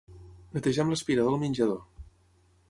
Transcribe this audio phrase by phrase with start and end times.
[0.55, 1.79] Netejar amb l'aspirador el menjador.